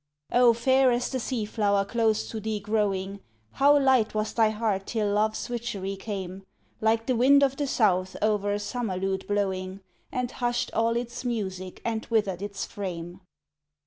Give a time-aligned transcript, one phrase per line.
[0.31, 3.19] O, fair as the sea flower close to thee growing,
[3.51, 6.43] How light was thy heart till love's witchery came,
[6.79, 11.23] Like the wind of the south o'er a summer lute blowing, And hushed all its
[11.23, 13.21] music and withered its frame!